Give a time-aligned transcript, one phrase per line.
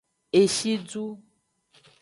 [0.39, 1.05] Eshidu.